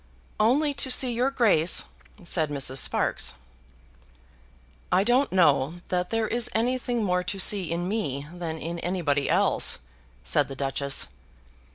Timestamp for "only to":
0.39-0.89